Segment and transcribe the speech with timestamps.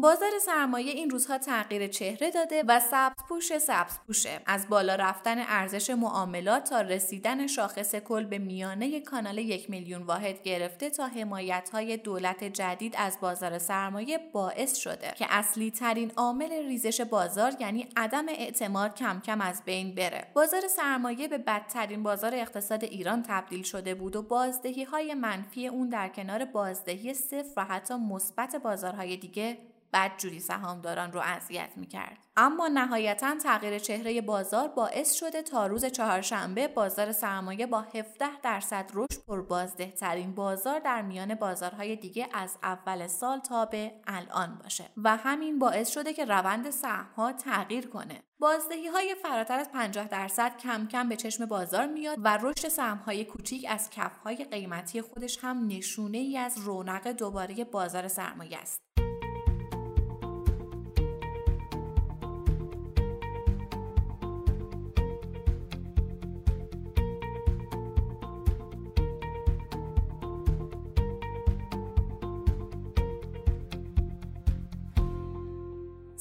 [0.00, 4.40] بازار سرمایه این روزها تغییر چهره داده و سبز پوش سبز پوشه.
[4.46, 10.42] از بالا رفتن ارزش معاملات تا رسیدن شاخص کل به میانه کانال یک میلیون واحد
[10.42, 15.14] گرفته تا حمایت های دولت جدید از بازار سرمایه باعث شده.
[15.16, 20.26] که اصلی ترین عامل ریزش بازار یعنی عدم اعتماد کم کم از بین بره.
[20.34, 25.88] بازار سرمایه به بدترین بازار اقتصاد ایران تبدیل شده بود و بازدهی های منفی اون
[25.88, 29.58] در کنار بازدهی صفر و حتی مثبت بازارهای دیگه
[29.92, 32.18] بدجوری سهامداران رو اذیت می‌کرد.
[32.36, 38.90] اما نهایتا تغییر چهره بازار باعث شده تا روز چهارشنبه بازار سرمایه با 17 درصد
[38.94, 44.58] رشد پر بازده ترین بازار در میان بازارهای دیگه از اول سال تا به الان
[44.62, 48.22] باشه و همین باعث شده که روند سهمها تغییر کنه.
[48.38, 52.96] بازدهی های فراتر از 50 درصد کم کم به چشم بازار میاد و رشد سهم
[52.96, 58.58] های کوچیک از کف های قیمتی خودش هم نشونه ای از رونق دوباره بازار سرمایه
[58.58, 58.89] است.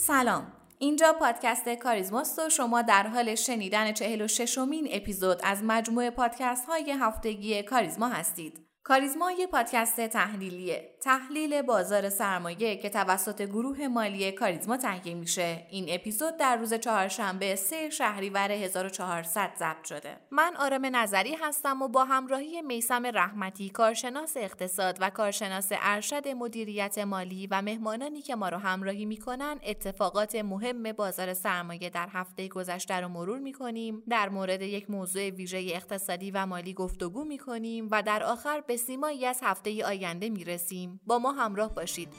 [0.09, 0.52] سلام.
[0.79, 6.91] اینجا پادکست کاریزماست و شما در حال شنیدن 46 مین اپیزود از مجموعه پادکست های
[6.99, 8.65] هفتگی کاریزما هستید.
[8.83, 10.97] کاریزما یه پادکست تحلیلیه.
[11.02, 15.66] تحلیل بازار سرمایه که توسط گروه مالی کاریزما تهیه میشه.
[15.69, 20.17] این اپیزود در روز چهارشنبه 3 شهریور 1400 ضبط شده.
[20.31, 26.97] من آرام نظری هستم و با همراهی میسم رحمتی کارشناس اقتصاد و کارشناس ارشد مدیریت
[26.97, 33.00] مالی و مهمانانی که ما رو همراهی می‌کنن اتفاقات مهم بازار سرمایه در هفته گذشته
[33.00, 34.03] رو مرور می‌کنیم.
[34.09, 39.25] در مورد یک موضوع ویژه اقتصادی و مالی گفتگو می‌کنیم و در آخر به سیمایی
[39.25, 40.89] از هفته آینده می‌رسیم.
[41.06, 42.09] با ما همراه باشید.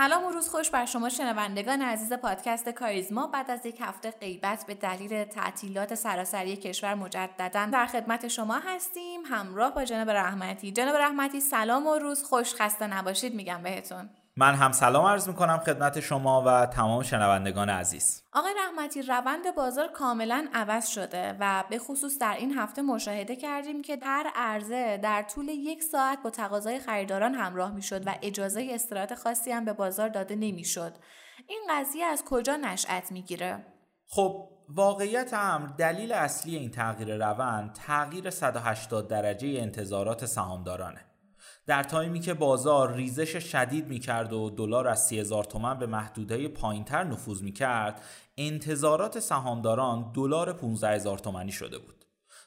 [0.00, 3.26] سلام و روز خوش بر شما شنوندگان عزیز پادکست کاریزما.
[3.26, 9.20] بعد از یک هفته غیبت به دلیل تعطیلات سراسری کشور مجددا در خدمت شما هستیم.
[9.24, 10.72] همراه با جناب رحمتی.
[10.72, 12.54] جناب رحمتی سلام و روز خوش.
[12.54, 14.10] خسته نباشید میگم بهتون.
[14.36, 18.22] من هم سلام عرض می‌کنم خدمت شما و تمام شنوندگان عزیز.
[18.32, 23.82] آقای رحمتی روند بازار کاملا عوض شده و به خصوص در این هفته مشاهده کردیم
[23.82, 29.14] که هر عرضه در طول یک ساعت با تقاضای خریداران همراه می‌شد و اجازه استراحت
[29.14, 30.92] خاصی هم به بازار داده نمی‌شد.
[31.48, 33.66] این قضیه از کجا نشأت می‌گیره؟
[34.06, 41.09] خب واقعیت امر دلیل اصلی این تغییر روند تغییر 180 درجه انتظارات سهامدارانه.
[41.66, 47.04] در تایمی که بازار ریزش شدید می‌کرد و دلار از 30000 تومن به محدوده پایینتر
[47.04, 48.02] نفوذ می‌کرد
[48.38, 51.99] انتظارات سهامداران دلار 15000 تومانی شده بود.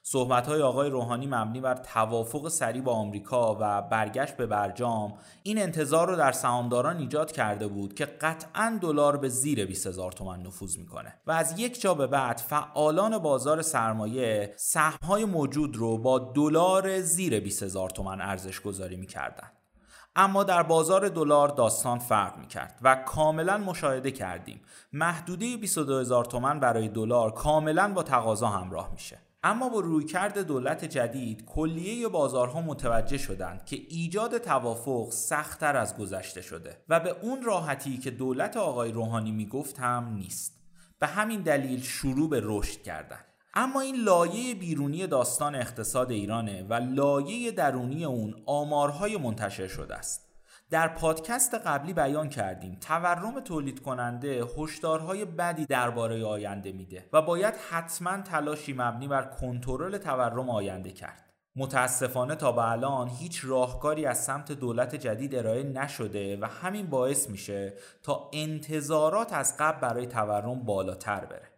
[0.05, 5.61] صحبت های آقای روحانی مبنی بر توافق سریع با آمریکا و برگشت به برجام این
[5.61, 10.77] انتظار رو در سهامداران ایجاد کرده بود که قطعا دلار به زیر 20000 تومان نفوذ
[10.77, 11.13] می‌کنه.
[11.27, 17.01] و از یک جا به بعد فعالان بازار سرمایه سهم های موجود رو با دلار
[17.01, 19.51] زیر 20000 تومان ارزش گذاری می‌کردن
[20.15, 24.61] اما در بازار دلار داستان فرق می کرد و کاملا مشاهده کردیم.
[24.93, 29.17] محدوده 22000 تومان برای دلار کاملا با تقاضا همراه میشه.
[29.45, 36.41] اما با رویکرد دولت جدید کلیه بازارها متوجه شدند که ایجاد توافق سختتر از گذشته
[36.41, 40.59] شده و به اون راحتی که دولت آقای روحانی می‌گفت هم نیست.
[40.99, 46.73] به همین دلیل شروع به رشد کردند اما این لایه بیرونی داستان اقتصاد ایرانه و
[46.73, 50.32] لایه درونی اون آمارهای منتشر شده است.
[50.69, 52.77] در پادکست قبلی بیان کردیم.
[52.81, 59.97] تورم تولید کننده هشدارهای بدی درباره آینده میده و باید حتما تلاشی مبنی بر کنترل
[59.97, 61.33] تورم آینده کرد.
[61.55, 67.29] متاسفانه تا به الان هیچ راهکاری از سمت دولت جدید ارائه نشده و همین باعث
[67.29, 67.73] میشه
[68.03, 71.52] تا انتظارات از قبل برای تورم بالاتر بره.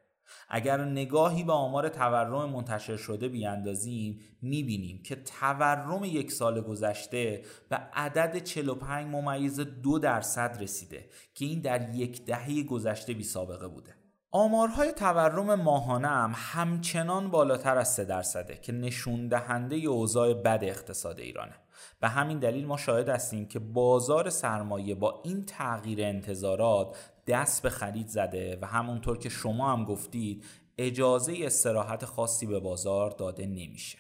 [0.50, 7.76] اگر نگاهی به آمار تورم منتشر شده بیاندازیم می‌بینیم که تورم یک سال گذشته به
[7.76, 13.96] عدد 45 ممیز دو درصد رسیده که این در یک دهه گذشته بی سابقه بوده.
[14.32, 21.20] آمارهای تورم ماهانه هم همچنان بالاتر از 3 درصده که نشون دهنده اوضاع بد اقتصاد
[21.20, 21.56] ایرانه.
[22.00, 27.70] به همین دلیل ما شاهد هستیم که بازار سرمایه با این تغییر انتظارات دست به
[27.70, 30.44] خرید زده و همونطور که شما هم گفتید
[30.78, 33.98] اجازه استراحت خاصی به بازار داده نمیشه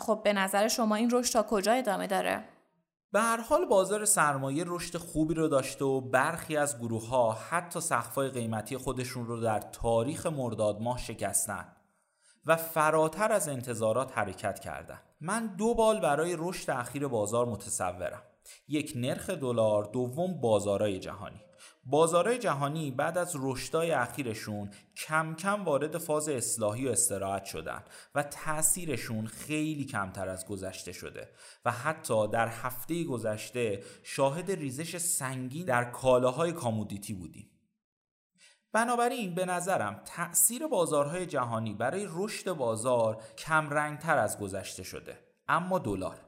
[0.00, 2.44] خب به نظر شما این رشد تا کجا ادامه داره؟
[3.12, 7.80] به هر حال بازار سرمایه رشد خوبی رو داشته و برخی از گروه ها حتی
[7.80, 11.66] سقف‌های قیمتی خودشون رو در تاریخ مرداد ماه شکستن
[12.46, 15.00] و فراتر از انتظارات حرکت کردن.
[15.20, 18.22] من دو بال برای رشد اخیر بازار متصورم.
[18.68, 21.40] یک نرخ دلار، دوم بازارهای جهانی.
[21.86, 27.84] بازارهای جهانی بعد از رشدای اخیرشون کم کم وارد فاز اصلاحی و استراحت شدن
[28.14, 31.28] و تاثیرشون خیلی کمتر از گذشته شده
[31.64, 37.50] و حتی در هفته گذشته شاهد ریزش سنگین در کالاهای کامودیتی بودیم.
[38.72, 46.20] بنابراین به نظرم تأثیر بازارهای جهانی برای رشد بازار کمرنگتر از گذشته شده اما دلار.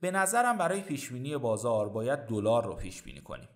[0.00, 3.48] به نظرم برای پیشبینی بازار باید دلار رو پیش بینی کنیم.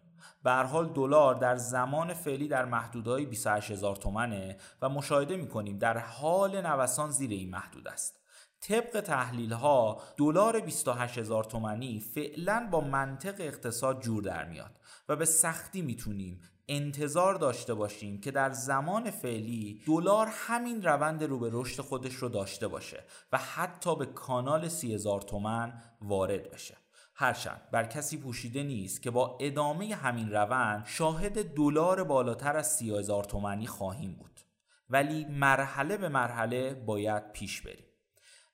[0.43, 5.99] به حال دلار در زمان فعلی در محدودهای 28 هزار تومنه و مشاهده می‌کنیم در
[5.99, 8.20] حال نوسان زیر این محدود است.
[8.61, 15.17] طبق تحلیل ها دلار 28 هزار تومنی فعلا با منطق اقتصاد جور در میاد و
[15.17, 21.50] به سختی می‌تونیم انتظار داشته باشیم که در زمان فعلی دلار همین روند رو به
[21.52, 26.76] رشد خودش رو داشته باشه و حتی به کانال 30 هزار تومن وارد بشه.
[27.20, 32.99] هرچند بر کسی پوشیده نیست که با ادامه همین روند شاهد دلار بالاتر از سی
[32.99, 34.41] هزار تومانی خواهیم بود.
[34.91, 37.85] ولی مرحله به مرحله باید پیش بریم.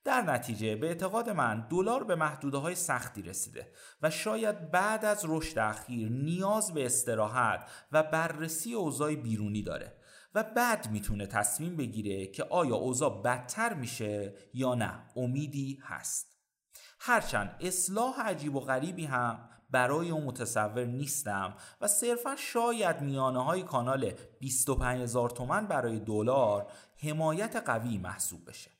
[0.04, 3.72] در نتیجه به اعتقاد من دلار به محدوده های سختی رسیده
[4.02, 9.96] و شاید بعد از رشد اخیر نیاز به استراحت و بررسی اوضاع بیرونی داره
[10.34, 15.10] و بعد می‌تونه تصمیم بگیره که آیا اوضاع بدتر میشه یا نه.
[15.16, 16.33] امیدی هست.
[17.06, 19.38] هرچند اصلاح عجیب و غریبی هم
[19.70, 26.66] برای اون متصور نیستم و صرفا شاید میانه های کانال 25 هزار تومن برای دلار
[27.02, 28.70] حمایت قوی محسوب بشه.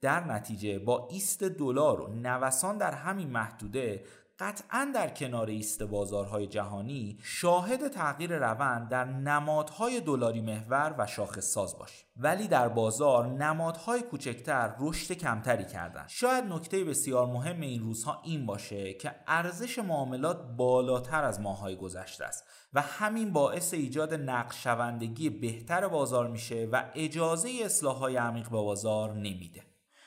[0.00, 4.04] در نتیجه با ایست دلار و نوسان در همین محدوده
[4.42, 11.44] قطعا در کنار ایست بازارهای جهانی شاهد تغییر روند در نمادهای دلاری محور و شاخص
[11.44, 17.82] ساز باشیم ولی در بازار نمادهای کوچکتر رشد کمتری کردند شاید نکته بسیار مهم این
[17.82, 24.14] روزها این باشه که ارزش معاملات بالاتر از ماهای گذشته است و همین باعث ایجاد
[24.14, 29.62] نقشوندگی بهتر بازار میشه و اجازه اصلاحهای عمیق به بازار نمیده.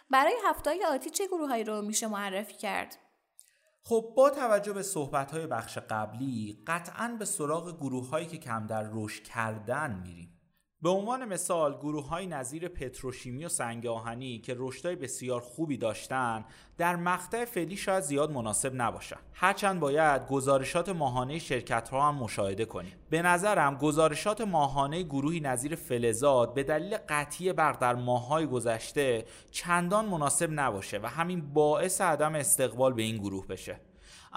[0.09, 2.97] برای هفته آتی چه گروههایی رو میشه معرفی کرد؟
[3.87, 8.67] خب با توجه به صحبت های بخش قبلی قطعا به سراغ گروه هایی که کم
[8.67, 10.34] در رشد کردن میریم.
[10.85, 16.45] به عنوان مثال گروه های نظیر پتروشیمی و سنگ آهنی که رشدهای بسیار خوبی داشتن
[16.77, 19.15] در مقطع فعلی شاید زیاد مناسب نباشن.
[19.33, 22.93] هرچند باید گزارشات ماهانه شرکت ها هم مشاهده کنیم.
[23.09, 30.05] به نظرم گزارشات ماهانه گروهی نظیر فلزات به دلیل قطعی برق در ماههای گذشته چندان
[30.05, 33.79] مناسب نباشه و همین باعث عدم استقبال به این گروه بشه.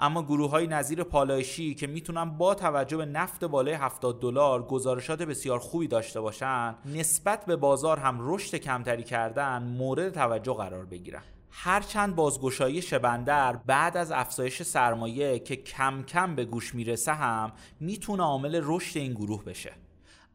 [0.01, 5.21] اما گروه های نظیر پالایشی که می‌تونن با توجه به نفت بالای 70 دلار گزارشات
[5.21, 11.21] بسیار خوبی داشته باشن نسبت به بازار هم رشد کمتری کردن مورد توجه قرار بگیرن.
[11.51, 18.23] هرچند بازگشایی شبندر بعد از افزایش سرمایه که کم کم به گوش می‌رسه هم می‌تونه
[18.23, 19.71] عامل رشد این گروه بشه.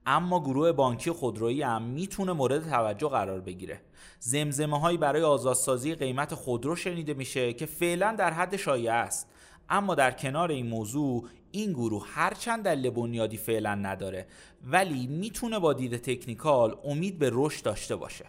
[0.06, 3.80] اما گروه بانکی خودرویی هم می‌تونه مورد توجه قرار بگیره.
[4.18, 9.30] زمزمه هایی برای آزادسازی قیمت خودرو شنیده میشه که فعلا در حد شایعه است.
[9.68, 14.26] اما در کنار این موضوع این گروه هرچند دلیل بنیادی فعلا نداره
[14.64, 18.24] ولی می‌تونه با دید تکنیکال امید به رشد داشته باشه.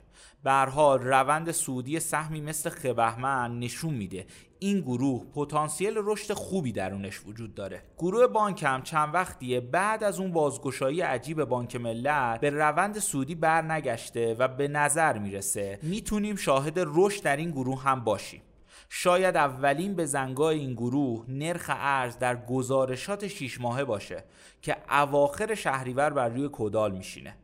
[0.45, 4.25] حال روند سعودی سهمی مثل خبهمن نشون میده
[4.59, 7.81] این گروه پتانسیل رشد خوبی درونش وجود داره.
[7.97, 13.35] گروه بانک هم چند وقتیه بعد از اون بازگشایی عجیب بانک ملت به روند سودی
[13.35, 18.41] برنگشته و به نظر می‌رسه می‌تونیم شاهد رشد در این گروه هم باشیم.
[18.89, 24.23] شاید اولین به زنگای این گروه نرخ ارز در گزارشات شیش ماهه باشه
[24.61, 27.35] که اواخر شهریور بر روی کدال میشینه.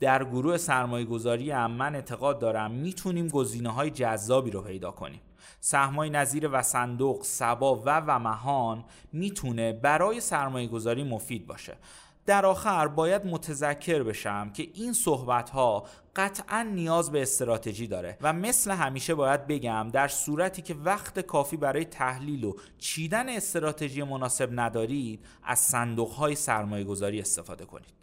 [0.00, 5.20] در گروه سرمایه گذاری هم من اعتقاد دارم می‌تونیم گزینه های جذابی رو پیدا کنیم.
[5.60, 11.76] سهمای نظیر و صندوق، سبا و و مهان می‌تونه برای سرمایه گذاری مفید باشه.
[12.26, 15.86] در آخر باید متذکر بشم که این صحبت ها
[16.16, 21.56] قطعا نیاز به استراتژی داره و مثل همیشه باید بگم در صورتی که وقت کافی
[21.56, 28.01] برای تحلیل و چیدن استراتژی مناسب ندارید از صندوق های سرمایه گذاری استفاده کنید.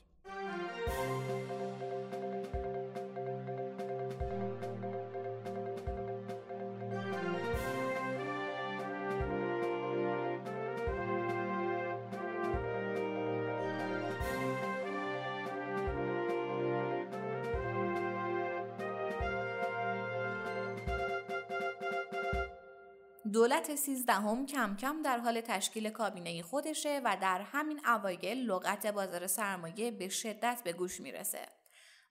[23.50, 29.28] دولت سیزدهم کم کم در حال تشکیل کابینه خودشه و در همین اوایل لغت بازار
[29.28, 31.40] سرمایه به شدت به گوش می‌رسه.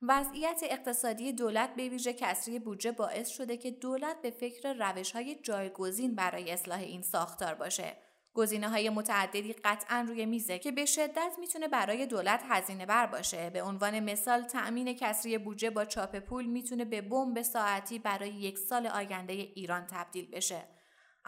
[0.02, 5.34] وضعیت اقتصادی دولت به ویژه کسری بودجه باعث شده که دولت به فکر روش های
[5.34, 7.96] جایگزین برای اصلاح این ساختار باشه.
[8.34, 13.50] گزینه های متعددی قطعا روی میزه که به شدت می‌تونه برای دولت هزینه بر باشه.
[13.50, 18.58] به عنوان مثال تأمین کسری بودجه با چاپ پول می‌تونه به بمب ساعتی برای یک
[18.58, 20.77] سال آینده ایران تبدیل بشه.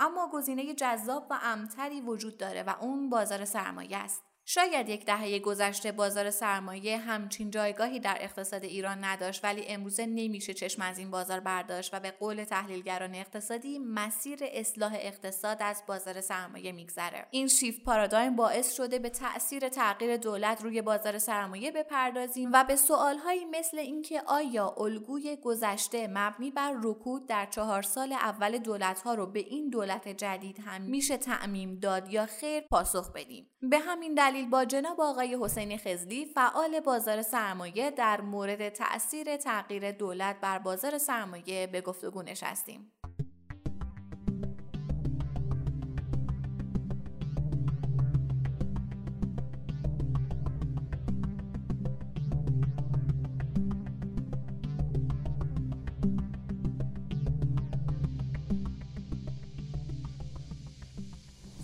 [0.01, 4.30] اما گزینه جذاب و امتری وجود داره و اون بازار سرمایه است.
[4.53, 10.55] شاید یک دهه گذشته بازار سرمایه همچین جایگاهی در اقتصاد ایران نداشت ولی امروزه نمیشه
[10.55, 16.21] چشم از این بازار برداشت و به قول تحلیلگران اقتصادی مسیر اصلاح اقتصاد از بازار
[16.21, 17.27] سرمایه میگذره.
[17.31, 22.77] این شیفت پارادایم باعث شده به تاثیر تغییر دولت روی بازار سرمایه بپردازیم و به
[22.77, 29.27] سوالهایی مثل اینکه آیا الگوی گذشته مبنی بر رکود در چهار سال اول دولتها رو
[29.27, 33.47] به این دولت جدید هم میشه تعمیم داد یا خیر؟ پاسخ بدیم.
[33.63, 39.93] به همین دلیل با جناب آقای حسین خزلی فعال بازار سرمایه در مورد تأثیر تغییر
[39.93, 42.93] دولت بر بازار سرمایه به گفتگو نشستیم.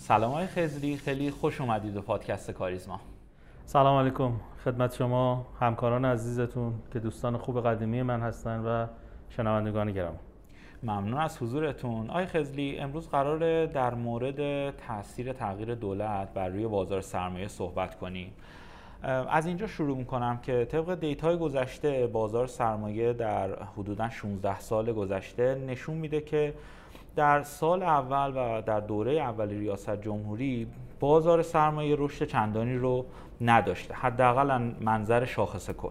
[0.07, 2.99] سلام های خزری خیلی خوش اومدید به پادکست کاریزما.
[3.65, 4.31] سلام علیکم.
[4.63, 8.87] خدمت شما همکاران عزیزتون که دوستان خوب قدیمی من هستن و
[9.29, 10.15] شنوندگان گرام
[10.83, 12.09] ممنون از حضورتون.
[12.09, 18.33] آقای خزلی امروز قرار در مورد تاثیر تغییر دولت بر روی بازار سرمایه صحبت کنیم.
[19.29, 25.55] از اینجا شروع می‌کنم که طبق دیتای گذشته بازار سرمایه در حدودا 16 سال گذشته
[25.67, 26.53] نشون میده که
[27.17, 30.67] در سال اول و در دوره اول ریاست جمهوری
[30.99, 33.05] بازار سرمایه رشد چندانی رو
[33.41, 35.89] نداشته حداقل منظر شاخص کل.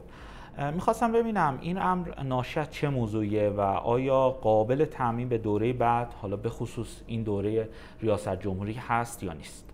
[0.75, 6.37] می‌خواستم ببینم این امر ناشی چه موضوعیه و آیا قابل تعمین به دوره بعد حالا
[6.37, 7.68] به خصوص این دوره
[8.00, 9.71] ریاست جمهوری هست یا نیست؟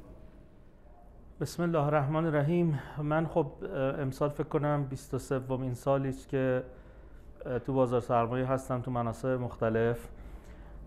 [1.41, 2.81] بسم الله الرحمن الرحیم.
[3.03, 3.47] من خب
[3.99, 6.63] امسال فکر کنم 23 ومین سالی است که
[7.67, 10.09] تو بازار سرمایه هستم تو مناسب مختلف.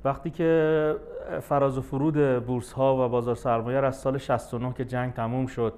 [0.03, 0.95] وقتی که
[1.41, 5.73] فراز و فرود بورس ها و بازار سرمایه از سال 69 که جنگ تموم شد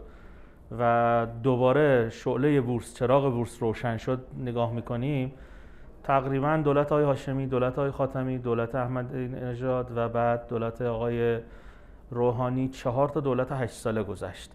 [0.79, 5.33] و دوباره شعله بورس چراغ بورس روشن شد نگاه می‌کنیم
[6.03, 11.39] تقریبا دولت آقای هاشمی دولت آقای خاتمی دولت احمد نژاد و بعد دولت آقای
[12.11, 14.51] روحانی چهار تا دولت هشت ساله گذشت.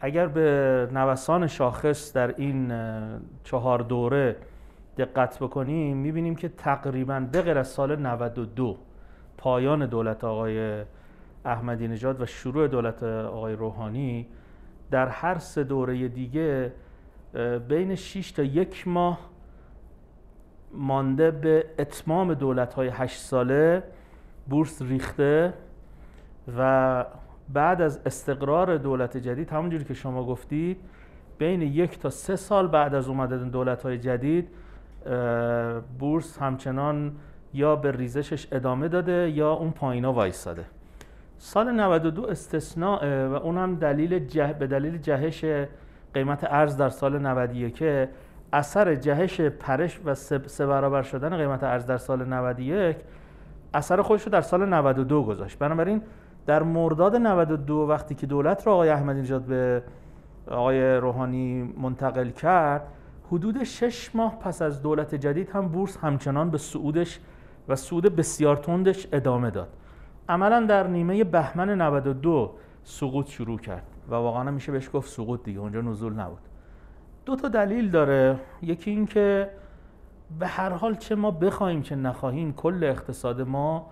[0.00, 2.72] اگر به نوسان شاخص در این
[3.44, 4.36] چهار دوره
[5.04, 8.76] دقت بکنیم می‌بینیم که تقریبا به غیر از سال 92
[9.38, 10.82] پایان دولت آقای
[11.44, 14.26] احمدی نژاد و شروع دولت آقای روحانی
[14.90, 16.72] در هر سه دوره دیگه
[17.68, 19.18] بین 6 تا یک ماه
[20.72, 23.82] مانده به اتمام دولت های 8 ساله
[24.48, 25.54] بورس ریخته
[26.58, 27.04] و
[27.48, 30.80] بعد از استقرار دولت جدید همونجوری که شما گفتید
[31.38, 34.48] بین یک تا سه سال بعد از اومدن دولت های جدید
[35.98, 37.12] بورس همچنان
[37.54, 40.64] یا به ریزشش ادامه داده یا اون پایینا وایستاده.
[41.38, 45.44] سال 92 استثناء و اون هم دلیل جه به دلیل جهش
[46.14, 48.08] قیمت ارز در سال 91 که
[48.52, 52.96] اثر جهش پرش و سه برابر شدن قیمت ارز در سال 91
[53.74, 55.58] اثر خودش رو در سال 92 گذاشت.
[55.58, 56.02] بنابراین
[56.46, 59.82] در مرداد 92 وقتی که دولت رو آقای احمدی نژاد به
[60.50, 62.82] آقای روحانی منتقل کرد
[63.32, 67.20] حدود شش ماه پس از دولت جدید هم بورس همچنان به صعودش
[67.68, 69.68] و صعود بسیار تندش ادامه داد.
[70.28, 75.60] عملا در نیمه بهمن 92 سقوط شروع کرد و واقعا میشه بهش گفت سقوط دیگه
[75.60, 76.38] اونجا نزول نبود.
[77.26, 78.38] دو تا دلیل داره.
[78.62, 79.50] یکی این که
[80.38, 83.90] به هر حال چه ما بخوایم چه نخواهیم کل اقتصاد ما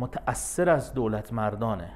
[0.00, 1.90] متأثر از دولت مردانه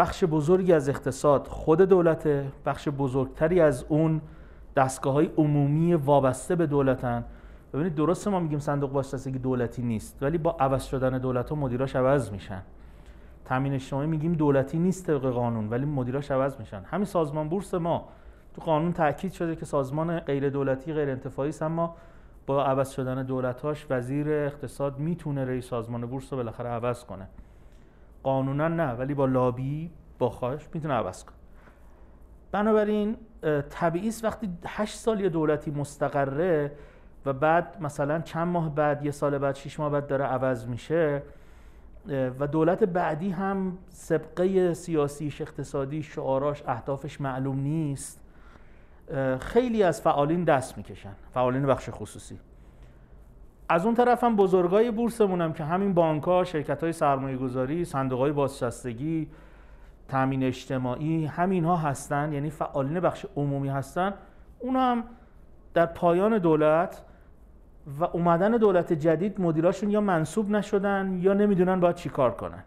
[0.00, 4.20] بخش بزرگی از اقتصاد خود دولته بخش بزرگتری از اون
[4.76, 7.24] دستگاه های عمومی وابسته به دولتن.
[7.74, 11.96] ببینید درست ما میگیم صندوق بازنشستگی دولتی نیست ولی با عوض شدن دولت ها مدیراش
[11.96, 12.62] عوض میشن.
[13.44, 16.82] تامین اجتماعی میگیم دولتی نیست طبق قانون ولی مدیراش عوض میشن.
[16.84, 18.08] همین سازمان بورس ما
[18.54, 21.96] تو قانون تاکید شده که سازمان غیر دولتی غیر انتفاعی است اما
[22.46, 27.28] با عوض شدن دولتاش وزیر اقتصاد می‌تونه رئیس سازمان بورس رو بالاخره عوض کنه.
[28.22, 31.34] قانونا نه ولی با لابی با خواهش می‌تونه عوض کنه.
[32.52, 33.16] بنابراین
[33.70, 36.72] طبیعی وقتی هشت سال یه دولتی مستقره
[37.26, 41.22] و بعد مثلا چند ماه بعد یه سال بعد شش ماه بعد داره عوض میشه
[42.08, 48.20] و دولت بعدی هم سبقه سیاسیش اقتصادی شعاراش اهدافش معلوم نیست
[49.40, 51.12] خیلی از فعالین دست می‌کشن.
[51.34, 52.38] فعالین بخش خصوصی.
[53.70, 57.84] از اون طرف هم بزرگای بورسمون هم که همین بانک ها شرکت های سرمایه گذاری
[57.84, 59.28] صندوق های بازنشستگی
[60.08, 64.14] تامین اجتماعی همین ها هستن یعنی فعالین بخش عمومی هستن.
[64.58, 65.04] اونا هم
[65.74, 67.02] در پایان دولت
[68.00, 72.64] و اومدن دولت جدید مدیراشون یا منصوب نشدن یا نمی‌دونن باید چیکار کنن.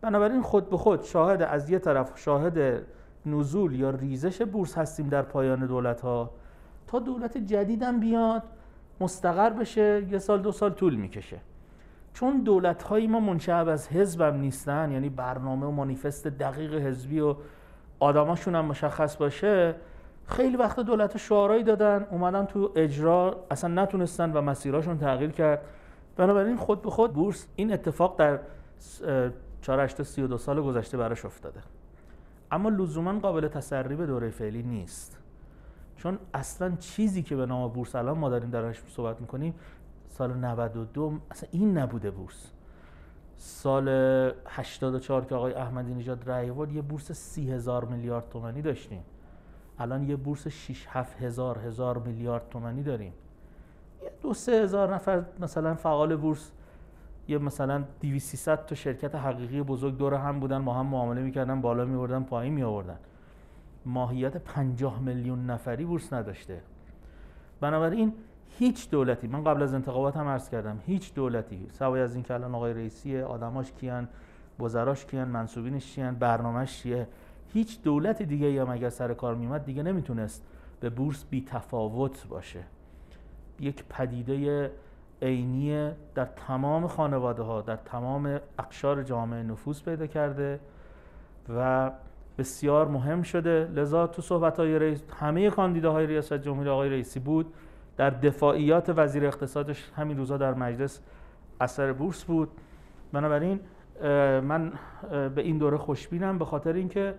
[0.00, 2.82] بنابراین خود به خود شاهد از یه طرف شاهد
[3.26, 6.30] نزول یا ریزش بورس هستیم در پایان دولت ها
[6.86, 8.42] تا دولت جدیدم بیاد.
[9.00, 11.38] مستقر بشه یه سال دو سال طول می‌کشه.
[12.14, 17.34] چون دولت های ما منشعب از حزبم نیستن یعنی برنامه و مانیفست دقیق حزبی و
[18.00, 19.74] آدماشون هم مشخص باشه
[20.26, 25.60] خیلی وقت دولت شعارایی دادن اومدن تو اجرا اصلا نتونستن و مسیراشون تغییر کرد.
[26.16, 28.38] بنابراین خود به خود بورس این اتفاق در
[29.62, 31.60] 4 تا 32 سال گذشته براش افتاده.
[32.50, 35.17] اما لزوما قابل تسری به دوره فعلی نیست.
[35.98, 39.54] چون اصلا چیزی که به نام بورس الان ما داریم درش صحبت می‌کنیم
[40.08, 42.46] سال 92 اصلا این نبوده بورس.
[43.36, 43.88] سال
[44.46, 49.02] 84 که آقای احمدی نژاد رأی آورد یه بورس 30 هزار میلیارد تومانی داشتیم.
[49.78, 53.12] الان یه بورس 6 7 هزار هزار میلیارد تومانی داریم.
[54.02, 56.50] یه دو سه هزار نفر مثلا فعال بورس
[57.28, 61.84] یه مثلا 200 تا شرکت حقیقی بزرگ دور هم بودن ما هم معامله می‌کردن بالا
[61.84, 62.98] میوردن پایین میآوردن.
[63.88, 66.62] ماهیت 50 میلیون نفری بورس نداشته.
[67.60, 68.12] بنابراین
[68.58, 72.54] هیچ دولتی من قبل از انتخابات هم عرض کردم هیچ دولتی سوای از اینکه الان
[72.54, 74.08] آقای رئیسی آدماش کیان
[74.60, 77.08] وزراش کیان منصوبینش کیان برنامهش چیه
[77.52, 80.44] هیچ دولت دیگه هم اگر سر کار میومد دیگه نمی‌تونست
[80.80, 82.60] به بورس بی تفاوت باشه.
[83.60, 84.70] یک پدیده
[85.22, 90.60] عینی در تمام خانواده ها در تمام اقشار جامعه نفوذ پیدا کرده
[91.56, 91.90] و
[92.38, 93.68] بسیار مهم شده.
[93.74, 97.54] لذا تو صحبت های رئیس همه کاندیداهای ریاست جمهوری آقای رئیسی بود.
[97.96, 101.00] در دفاعیات وزیر اقتصادش همین روزا در مجلس
[101.60, 102.48] اثر بورس بود.
[103.12, 103.60] بنابراین
[104.40, 104.72] من
[105.34, 107.14] به این دوره خوشبینم به خاطر اینکه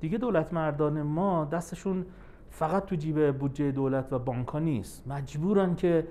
[0.00, 2.06] دیگه دولت مردان ما دستشون
[2.50, 5.08] فقط تو جیب بودجه دولت و بانک نیست.
[5.08, 6.06] مجبورن که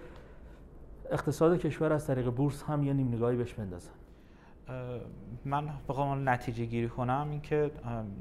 [1.11, 3.91] اقتصاد کشور از طریق بورس هم یه نیم نگاهی بهش بندازن.
[5.45, 7.71] من بخوام نتیجه گیری کنم اینکه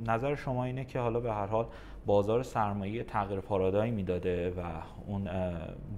[0.06, 1.66] نظر شما اینه که حالا به هر حال
[2.06, 4.62] بازار سرمایه تغییر پارادایم می‌داده و
[5.06, 5.28] اون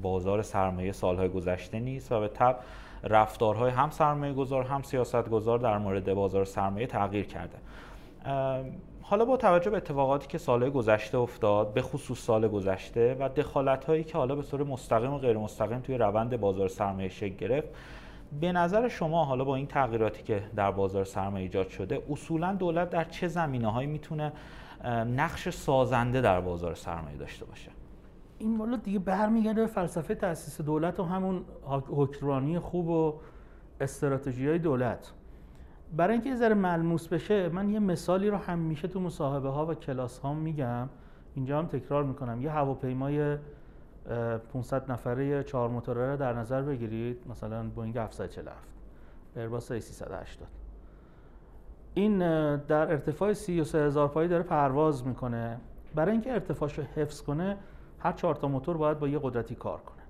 [0.02, 2.56] بازار سرمایه سالهای گذشته نیست و به تب
[3.04, 7.58] رفتارهای هم سرمایه گذار هم سیاست گذار در مورد بازار سرمایه تغییر کرده.
[9.02, 13.84] حالا با توجه به اتفاقاتی که سالهای گذشته افتاد به خصوص سال گذشته و دخالت
[13.84, 17.68] هایی که حالا به صورت مستقیم و غیر مستقیم توی روند بازار سرمایه شکل گرفت
[18.40, 22.90] به نظر شما حالا با این تغییراتی که در بازار سرمایه ایجاد شده اصولا دولت
[22.90, 24.32] در چه زمینه هایی می‌تونه
[25.16, 27.70] نقش سازنده در بازار سرمایه داشته باشه؟
[28.38, 31.44] این والا دیگه برمیگرده به فلسفه تاسیس دولت و همون
[31.88, 33.14] حکمرانی خوب و
[33.80, 35.12] استراتژی های دولت.
[35.96, 39.74] برای اینکه یه ذره ملموس بشه من یه مثالی رو همیشه تو مصاحبه ها و
[39.74, 40.88] کلاس ها میگم.
[41.34, 42.42] اینجا هم تکرار می‌کنم.
[42.42, 43.36] یه هواپیمای
[44.52, 47.24] 500 نفره چهار موتوره رو در نظر بگیرید.
[47.30, 48.68] مثلا بوینگ 747
[49.36, 50.48] ایرباس 380
[51.94, 52.18] این
[52.56, 55.60] در ارتفاع 33 هزار پایی داره پرواز می‌کنه.
[55.94, 57.56] برای اینکه ارتفاعش رو حفظ کنه
[57.98, 60.02] هر چهار تا موتور باید با یه قدرتی کار کنه.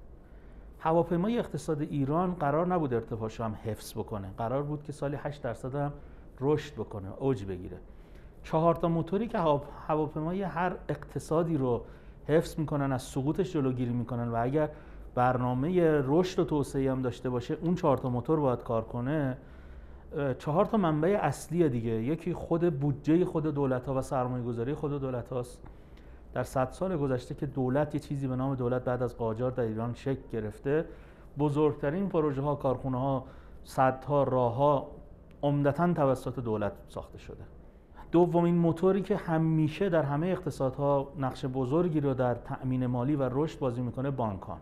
[0.78, 4.30] هواپیمای اقتصاد ایران قرار نبود ارتفاعش هم حفظ بکنه.
[4.38, 5.92] قرار بود که سالی 8 درصد هم
[6.40, 7.78] رشد بکنه اوج بگیره.
[8.42, 9.38] چهار تا موتوری که
[9.86, 11.84] هواپیمای هر اقتصادی رو
[12.28, 14.68] حفظ می‌کنن از سقوطش جلوگیری می‌کنن و اگر
[15.14, 19.36] برنامه رشد و توسعه هم داشته باشه اون چهار تا موتور باید کار کنه
[20.38, 21.90] چهار تا منبع اصلی دیگه.
[21.90, 25.62] یکی خود بودجه خود دولت ها و سرمایه گذاری خود دولت هاست
[26.34, 29.62] در صد سال گذشته که دولت یه چیزی به نام دولت بعد از قاجار در
[29.62, 30.84] ایران شکل گرفته
[31.38, 33.24] بزرگترین پروژه ها کارخونه ها
[33.64, 34.90] صدها راه ها
[35.42, 37.51] عمدتا توسط دولت ساخته شده.
[38.12, 43.58] دومین موتوری که همیشه در همه اقتصادها نقش بزرگی رو در تأمین مالی و رشد
[43.58, 44.58] بازی می‌کنه بانکان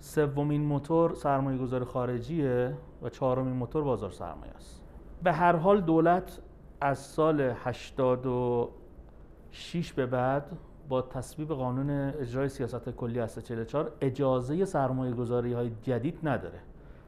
[0.00, 4.82] سومین موتور سرمایه گذار خارجیه و چهارمین موتور بازار سرمایه است.
[5.22, 6.40] به هر حال دولت
[6.80, 10.44] از سال 86 به بعد
[10.88, 16.58] با تصویب قانون اجرای سیاست کلی هسته 44 اجازه سرمایه گذاری های جدید نداره.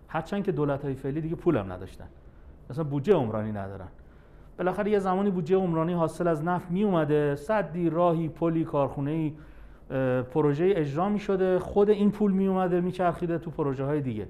[0.09, 2.09] هرچند که دولت های فعلی دیگه پولم نداشتن.
[2.71, 3.89] مثلا بودجه عمرانی ندارن.
[4.61, 9.33] بالاخره یه زمانی بودجه عمرانی حاصل از نفت می اومده صدی راهی پلی کارخونه ای
[10.23, 14.29] پروژه اجرا می شده خود این پول می اومده میچرخیده تو پروژه های دیگه.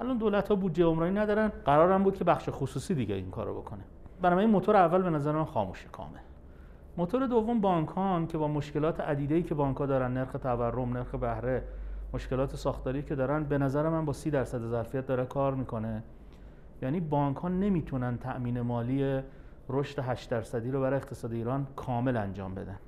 [0.00, 3.80] الان دولت ها بودجه عمرانی ندارن قرارم بود که بخش خصوصی دیگه این کارو بکنه.
[4.38, 6.18] این موتور اول به نظر من خاموشه کامل
[6.96, 11.62] موتور دوم بانکان که با مشکلات عدیده‌ای که بانک‌ها دارن نرخ تورم نرخ بهره
[12.14, 16.02] مشکلات ساختاری که دارن به نظر من با سی درصد ظرفیت داره کار می‌کنه.
[16.82, 19.20] یعنی بانک ها نمی‌تونن تأمین مالی
[19.68, 22.78] رشد 8 درصدی رو برای اقتصاد ایران کامل انجام بدن.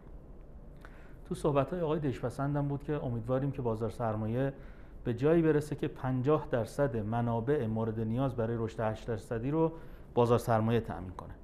[1.28, 4.52] تو صحبت های آقای دشپسندم بود که امیدواریم که بازار سرمایه
[5.04, 9.72] به جایی برسه که 50 درصد منابع مورد نیاز برای رشد 8 درصدی رو
[10.14, 11.34] بازار سرمایه تأمین کنه.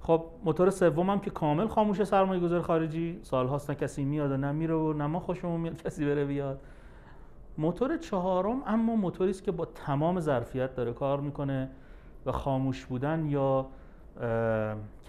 [0.00, 4.52] خب موتور سوم که کامل خاموش سرمایه گذار خارجی سالهاست نه کسی میاد و نه
[4.52, 6.60] میره و نه ما خوشمون میاد کسی بره بیاد.
[7.58, 11.70] موتور چهارم اما موتوری است که با تمام ظرفیت داره کار می‌کنه
[12.26, 13.66] و خاموش بودن یا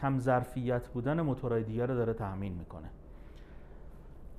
[0.01, 2.87] کم ظرفیت بودن موتورهای دیگر رو داره تأمین می‌کنه.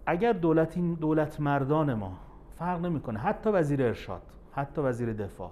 [0.06, 2.12] اگر دولت این دولت مردان ما
[2.58, 5.50] فرق نمی‌کنه حتی وزیر ارشاد حتی وزیر دفاع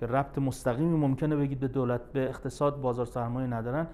[0.00, 3.86] که ربط مستقیمی ممکنه بگید به دولت به اقتصاد بازار سرمایه ندارن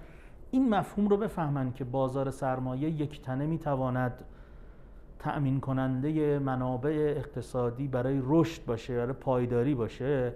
[0.51, 4.23] این مفهوم رو بفهمن که بازار سرمایه یک تنه می‌تواند
[5.19, 10.33] تأمین کننده منابع اقتصادی برای رشد باشه برای پایداری باشه.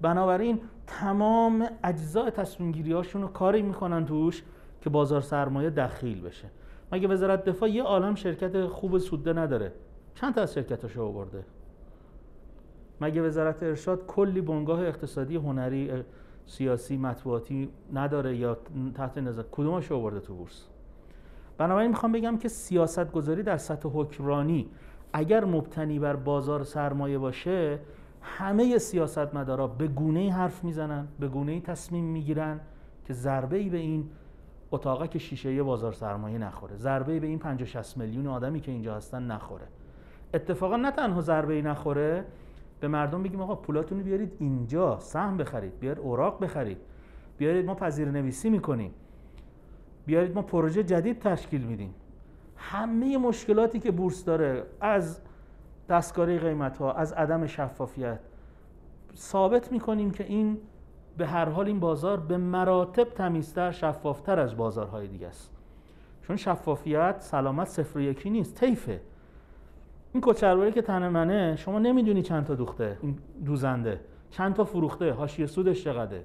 [0.00, 4.42] بنابراین تمام اجزاء تصمیم گیری هاشون رو کاری می‌کنن توش
[4.80, 6.48] که بازار سرمایه دخیل بشه.
[6.92, 9.72] مگه وزارت دفاع یه عالم شرکت خوب سوده نداره؟
[10.14, 11.44] چند تا از شرکتاش رو برده
[13.00, 15.90] مگه وزارت ارشاد کلی بنگاه اقتصادی هنری
[16.46, 18.58] سیاسی مطبوعاتی نداره یا
[18.94, 20.66] تحت نظر؟ کدومش رو تو بورس؟
[21.58, 24.68] بنابراین می‌خوام بگم که سیاست گذاری در سطح حکمرانی
[25.12, 27.78] اگر مبتنی بر بازار سرمایه باشه
[28.22, 32.60] همه سیاستمدارا به گونه حرف می‌زنن به گونه تصمیم می‌گیرن
[33.04, 34.10] که ضربه ای به این
[34.70, 38.96] اتاقه که شیشه بازار سرمایه نخوره ضربه به این 50 60 میلیون آدمی که اینجا
[38.96, 39.66] هستن نخوره.
[40.34, 42.24] اتفاقا نه تنها ضربه نخوره
[42.80, 46.78] به مردم بگیم آقا پولاتون رو بیارید اینجا سهم بخرید بیار اوراق بخرید
[47.38, 48.94] بیارید ما پذیر نویسی می‌کنیم
[50.06, 51.94] بیارید ما پروژه جدید تشکیل میدیم.
[52.56, 55.20] همه مشکلاتی که بورس داره از
[55.90, 58.20] دستکاری قیمت ها از عدم شفافیت.
[59.16, 60.58] ثابت می‌کنیم که این
[61.16, 65.50] به هر حال این بازار به مراتب تمیزتر شفافتر از بازارهای دیگه است.
[66.22, 69.00] چون شفافیت سلامت صفر و یکی نیست طیفه.
[70.12, 74.00] این کچلواری که تن منه شما نمی‌دونی چند تا دوخته این دوزنده.
[74.30, 76.24] چند تا فروخته حاشیه سودش چقدره.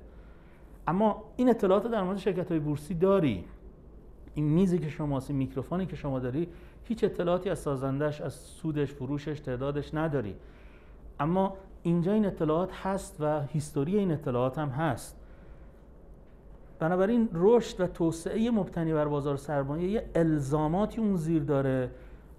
[0.87, 3.45] اما این اطلاعات در مورد شرکت های بورسی داری.
[4.33, 6.47] این میزی که شما این میکروفونی که شما داری
[6.87, 10.35] هیچ اطلاعاتی از سازندش از سودش فروشش تعدادش نداری.
[11.19, 15.21] اما اینجا این اطلاعات هست و هیستوری این اطلاعات هم هست.
[16.79, 21.91] بنابراین رشد و توسعه مبتنی بر بازار سرمایه یه الزاماتی اون زیر داره.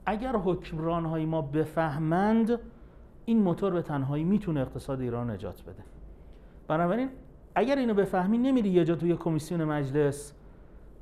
[0.07, 2.59] اگر حکمران های ما بفهمند
[3.25, 5.83] این موتور به تنهایی می‌تونه اقتصاد ایران نجات بده.
[6.69, 7.09] بنابراین
[7.55, 10.33] اگر اینو بفهمی نمیری یه جا توی کمیسیون مجلس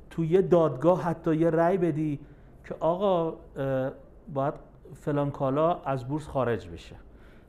[0.09, 2.19] توی دادگاه حتی یه رأی بدی.
[2.65, 3.33] که آقا
[4.33, 4.53] باید
[4.93, 6.95] فلان کالا از بورس خارج بشه.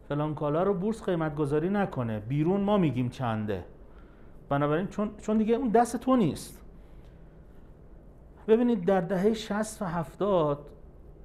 [0.09, 2.20] فلان کالا رو بورس قیمت گذاری نکنه.
[2.20, 3.64] بیرون ما میگیم چنده.
[4.48, 6.62] بنابراین چون, چون دیگه اون دست تو نیست.
[8.48, 10.59] ببینید در دهه 60 و 70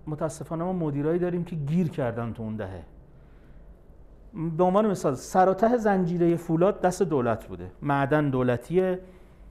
[0.07, 2.83] متاسفانه ما مدیرایی داریم که گیر کردن تو اون دهه.
[4.57, 7.71] به عنوان مثال سراته زنجیره فولاد دست دولت بوده.
[7.81, 8.99] معدن دولتیه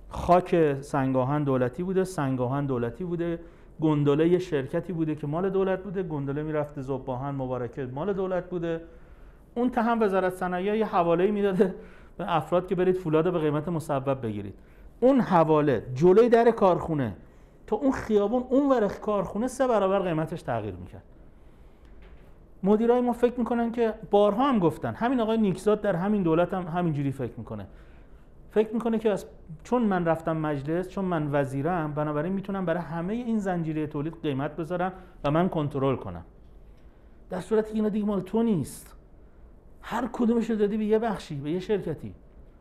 [0.08, 3.38] خاک سنگاهن دولتی بوده سنگاهن دولتی بوده.
[3.80, 8.80] گندله یه شرکتی بوده که مال دولت بوده گندله می‌رفته زباهن مبارکه مال دولت بوده.
[9.54, 11.74] اون ته هم وزارت صنایع یه حواله می‌داده
[12.18, 14.54] به افراد که برید فولاد به قیمت مسبب بگیرید.
[15.00, 17.16] اون حواله جلوی در کارخونه
[17.66, 21.02] تا اون خیابون اون ورخ کارخونه سه برابر قیمتش تغییر می‌کرد.
[22.62, 26.62] مدیرای ما فکر می‌کنن که بارها هم گفتن همین آقای نیکزاد در همین دولت هم
[26.78, 27.66] همینجوری فکر می‌کنه.
[28.50, 29.24] فکر می‌کنه که از
[29.64, 34.56] چون من رفتم مجلس چون من وزیرم بنابراین می‌تونم برای همه این زنجیره تولید قیمت
[34.56, 34.92] بذارم
[35.24, 36.24] و من کنترل کنم.
[37.30, 38.96] در صورتی که اینا دیگه مال تو نیست.
[39.82, 42.14] هر کدومش رو دادی به یه بخشی به یه شرکتی.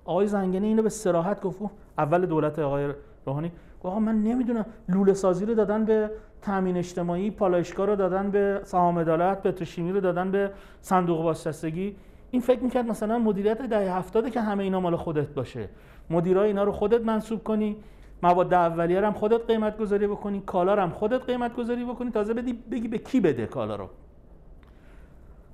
[0.06, 1.60] آقای زنگنه اینو به سراحت گفت
[1.98, 2.94] اول دولت آقای
[3.26, 3.52] روحانی.
[3.84, 9.00] آقا من نمی‌دونم لوله سازی رو دادن به تامین اجتماعی پالایشگاه رو دادن به سهام
[9.00, 11.96] عدالت پتروشیمی رو دادن به صندوق بازنشستگی.
[12.32, 15.70] این فکر می‌کرد مثلا مدیریت دهه هفتاده که همه اینا مال خودت باشه.
[16.10, 17.78] مدیرای اینا رو خودت منصوب کنی
[18.24, 22.12] مواد اولیه هم خودت قیمت گذاری بکنی کالا هم خودت قیمت گذاری بکنی.
[22.12, 23.90] تازه بدی بگی به کی بده کالا رو.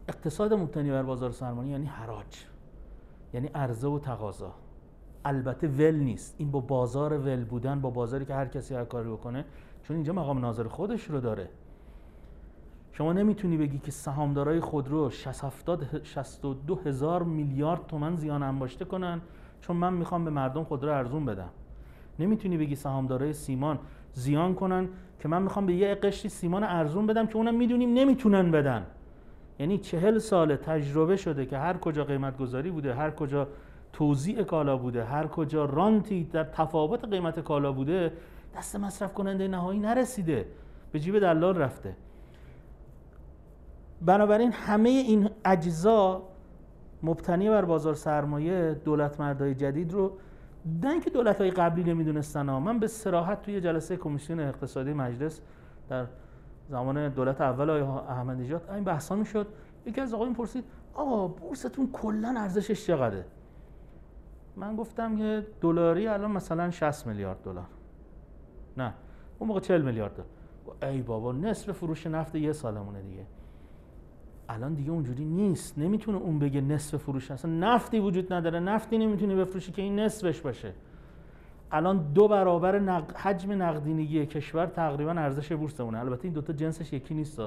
[0.09, 2.45] اقتصاد مبتنی بر بازار سرمایه یعنی حراج.
[3.33, 4.51] یعنی عرضه و تقاضا.
[5.25, 6.35] البته ول نیست.
[6.37, 9.45] این با بازار ول بودن با بازاری که هر کسی هر کاری بکنه
[9.83, 11.49] چون اینجا مقام ناظر خودش رو داره.
[12.97, 19.21] شما نمی‌تونی بگی که سهامدارای خودرو 62 هزار میلیارد تومن زیان انباشته کنن
[19.61, 21.49] چون من می‌خوام به مردم خودرو ارزون بدم.
[22.19, 23.79] نمی‌تونی بگی سهامدارای سیمان
[24.13, 28.51] زیان کنن که من می‌خوام به یه قشری سیمان ارزون بدم که اونم می‌دونیم نمی‌تونن
[28.51, 28.85] بدن.
[29.59, 33.47] یعنی چهل سال تجربه شده که هر کجا قیمت گذاری بوده هر کجا
[33.93, 38.13] توزیع کالا بوده هر کجا رانتی در تفاوت قیمت کالا بوده
[38.57, 40.45] دست مصرف کننده نهایی نرسیده.
[40.91, 41.95] به جیب دلال رفته.
[44.01, 46.23] بنابراین همه این اجزا
[47.03, 50.17] مبتنی بر بازار سرمایه دولت مردای جدید رو
[50.83, 55.41] نه اینکه دولت های قبلی نمی‌دونستن من به سراحت توی جلسه کمیسیون اقتصادی مجلس
[55.89, 56.05] در
[56.69, 59.47] زمان دولت اول آقای احمد نژاد این بحثا می‌شد.
[59.85, 63.25] یکی از آقایون پرسید آقا بورستون کلا ارزشش چقدره؟
[64.55, 67.67] من گفتم که دلاری الان مثلا 60 میلیارد دلار.
[68.77, 68.93] نه
[69.39, 70.91] اون موقع 40 میلیارد دلار.
[70.91, 73.25] ای بابا نصف فروش نفت یه سالمونه دیگه.
[74.49, 75.79] الان دیگه اونجوری نیست.
[75.79, 77.31] نمی‌تونه اون بگه نصف فروش.
[77.31, 78.59] اصلا نفتی وجود نداره.
[78.59, 80.73] نفتی نمی‌تونه بفروشی که این نصفش باشه.
[81.71, 83.17] الان دو برابر نق...
[83.17, 85.99] حجم نقدینگی کشور تقریبا ارزش بورسمونه.
[85.99, 87.41] البته این دوتا جنسش یکی نیست.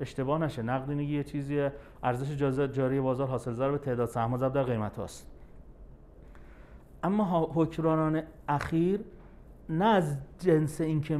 [0.00, 0.62] اشتباه نشه.
[0.62, 1.68] نقدینگی یه چیزی
[2.02, 2.30] ارزش
[2.72, 5.26] جاری بازار حاصل به تعداد سهم ضرب در قیمت هاست.
[7.02, 9.00] اما حکمرانان اخیر
[9.68, 11.16] نه از جنس اینکه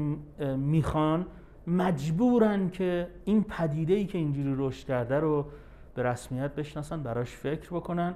[0.56, 1.26] می‌خوان
[1.66, 5.46] مجبورن که این پدیده ای که اینجوری رشد کرده رو
[5.94, 8.14] به رسمیت بشناسن براش فکر بکنن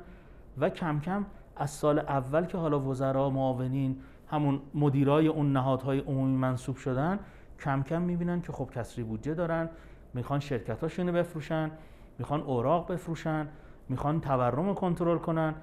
[0.59, 1.27] و کم کم
[1.57, 7.19] از سال اول که حالا وزرا معاونین همون مدیرای اون نهادهای عمومی منصوب شدن
[7.61, 9.69] کم کم می‌بینن که خب کسری بودجه دارن
[10.15, 11.71] می‌خوان شرکت بفروشن
[12.19, 13.49] می‌خوان اوراق بفروشن
[13.89, 15.55] می‌خوان تورم کنترل کنن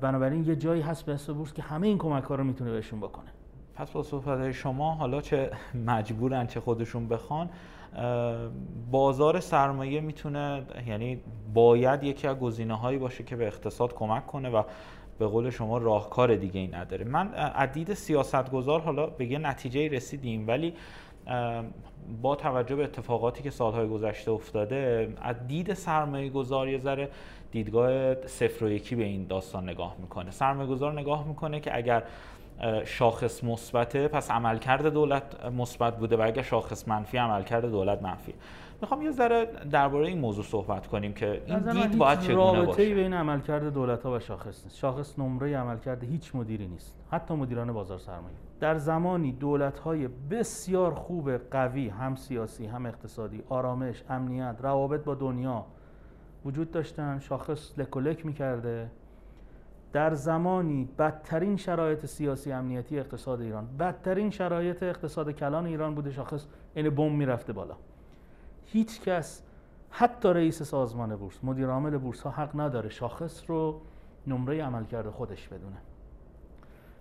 [0.00, 3.30] بنابراین یه جایی هست به بورس که همه این کمک ها رو می‌تونه بهشون بکنه.
[3.76, 5.50] پس با صحبت شما حالا چه
[5.86, 7.50] مجبورن چه خودشون بخوان
[8.90, 11.20] بازار سرمایه می‌تونه یعنی
[11.54, 14.62] باید یکی از گزینه هایی باشه که به اقتصاد کمک کنه و
[15.18, 17.04] به قول شما راهکار دیگه ای نداره.
[17.04, 20.74] من عدید سیاستگزار حالا به یه نتیجه رسیدیم ولی
[22.22, 27.08] با توجه به اتفاقاتی که سالهای گذشته افتاده از دید سرمایه گذار یه ذره
[27.50, 30.30] دیدگاه صفر و یکی به این داستان نگاه می‌کنه.
[30.30, 32.02] سرمایه گذار نگاه می‌کنه که اگر
[32.84, 38.34] شاخص مثبته پس عملکرد دولت مثبت بوده و اگر شاخص منفی عملکرد دولت منفی.
[38.80, 43.14] می‌خوام یه ذره درباره این موضوع صحبت کنیم که این دید باید چگونه باشه؟ بین
[43.14, 44.76] عملکرد دولت ها و شاخص نیست.
[44.76, 46.96] شاخص نمره عملکرد هیچ مدیری نیست.
[47.10, 48.36] حتی مدیران بازار سرمایه.
[48.60, 55.14] در زمانی دولت های بسیار خوب قوی هم سیاسی هم اقتصادی آرامش امنیت روابط با
[55.14, 55.64] دنیا
[56.44, 58.90] وجود داشتن شاخص لک می‌کرده.
[59.94, 66.46] در زمانی بدترین شرایط سیاسی امنیتی اقتصاد ایران بدترین شرایط اقتصاد کلان ایران بوده شاخص
[66.74, 67.76] این بم می‌رفته بالا.
[68.64, 69.42] هیچ کس
[69.90, 73.80] حتی رئیس سازمان بورس مدیر عامل بورس ها حق نداره شاخص رو
[74.26, 75.76] نمره عملکرد خودش بدونه.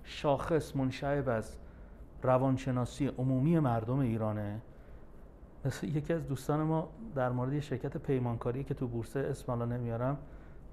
[0.04, 1.56] شاخص منشعب از
[2.24, 4.62] روانشناسی عمومی مردم ایرانه.
[5.66, 10.18] مثل یکی از دوستان ما در مورد شرکت پیمانکاری که تو بورس اسم نمیارم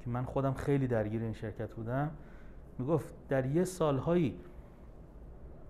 [0.05, 2.11] که من خودم خیلی درگیر این شرکت بودم
[2.79, 4.35] می‌گفت در یه سالهایی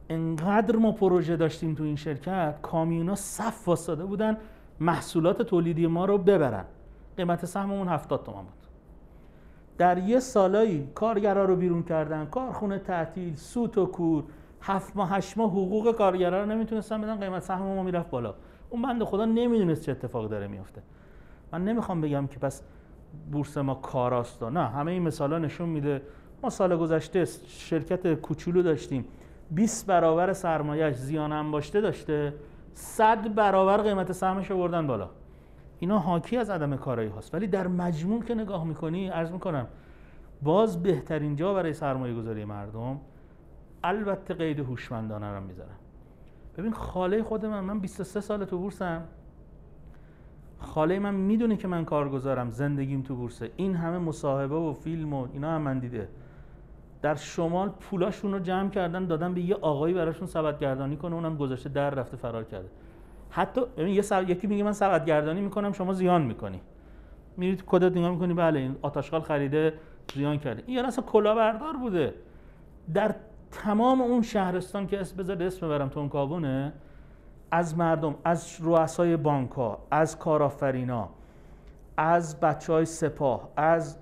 [0.09, 4.37] انقدر ما پروژه داشتیم تو این شرکت کامیونا صف واسطه بودن
[4.81, 6.65] محصولات تولیدی ما رو ببرن.
[7.17, 8.53] قیمت سهممون 70 تومن بود.
[9.79, 14.25] در یه سالایی کارگرا رو بیرون کردن کارخونه تعطیل سوت و کور
[14.61, 18.35] هفت ماه هشت ماه حقوق کارگرا رو نمی‌تونستن بدن قیمت سهم ما می‌رفت بالا.
[18.71, 20.83] اون بنده خدا نمی‌دونست چه اتفاق داره میفته
[21.53, 22.63] من نمی‌خوام بگم که پس
[23.33, 24.43] بورس ما کاراست.
[24.43, 26.03] نه همه این مثالا نشون میده.
[26.43, 29.05] ما سال گذشته شرکت کوچولو داشتیم.
[29.51, 32.35] 20 برابر سرمایهش زیان انباشته داشته.
[32.75, 35.11] 100 برابر قیمت سهمش بردن بالا.
[35.79, 37.35] اینا حاکی از عدم کارایی هاست.
[37.35, 39.67] ولی در مجموع که نگاه می‌کنی عرض می‌کنم
[40.43, 43.01] باز بهترین جا برای سرمایه گذاری مردم
[43.85, 45.79] البته قید هوشمندانه رو می‌ذارم
[46.57, 49.03] ببین خاله خود من من 23 سال تو بورسم.
[50.61, 53.51] خاله من می‌دونه که من کارگزارم زندگیم تو بورسه.
[53.57, 56.09] این همه مصاحبه و فیلم و اینا هم من دیده.
[57.03, 61.37] در شمال پولاشون رو جمع کردن دادن به یه آقایی براشون سبد گردانی کنه اونم
[61.37, 62.69] گذاشته در رفته فرار کرده.
[63.31, 64.31] حتی یه سب...
[64.31, 66.61] یکی میگه من سبد گردانی می‌کنم شما زیان می‌کنی.
[67.37, 69.75] میرید کدت نگاه می‌کنی بله این آتاشغال خریده
[70.15, 70.63] زیان کرده.
[70.67, 72.15] این اصلا کلاهبردار بوده.
[72.95, 73.15] در
[73.51, 76.73] تمام اون شهرستان که اسم بذار اسم برم تونکابونه
[77.51, 81.09] از مردم از رؤسای بانک ها از کارآفرینا
[81.97, 83.97] از بچه های سپاه از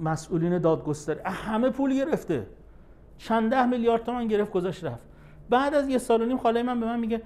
[0.00, 2.46] مسئولین دادگستری همه پول گرفته.
[3.18, 5.02] چند ده میلیارد تومن گرفت گذاشت رفت.
[5.50, 7.22] بعد از یه سال و نیم خاله من به من میگه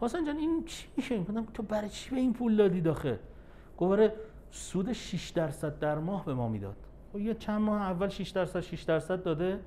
[0.00, 3.16] حسن جان این چی میشه؟ گفتم تو برای چی به این پول دادی داخل؟
[3.78, 4.12] گفت
[4.50, 6.76] سود 6 درصد در ماه به ما می‌داد.
[7.12, 9.60] خب یه چند ماه اول 6 درصد 6 درصد داده.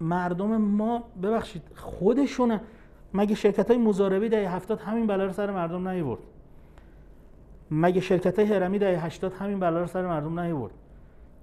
[0.00, 2.60] مردم ما ببخشید خودشونه.
[3.14, 6.20] مگه شرکت های مزاربی دهه 70 همین بلا رو سر مردم نیورد
[7.70, 10.72] مگه شرکت های هرمی دهه 80 همین بلا رو سر مردم نیورد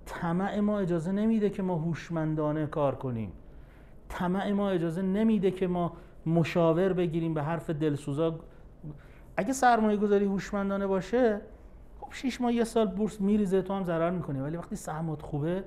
[0.06, 3.32] طمع ما اجازه نمیده که ما هوشمندانه کار کنیم.
[4.10, 5.94] طمع ما اجازه نمیده که ما
[6.26, 8.40] مشاور بگیریم به حرف دلسوزا.
[9.38, 11.42] اگه سرمایه گذاری هوشمندانه باشه
[12.00, 14.40] خب 6 ماه یه سال بورس میریزه تو هم ضرر می‌کنی.
[14.40, 15.64] ولی وقتی سهمات خوبه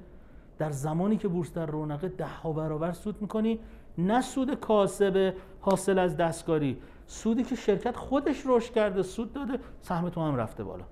[0.59, 3.61] در زمانی که بورس در رونقه ده ها برابر سود می‌کنی
[3.99, 10.09] نه سود کاسب حاصل از دستکاری سودی که شرکت خودش رشد کرده سود داده سهم
[10.09, 10.85] تو هم رفته بالا.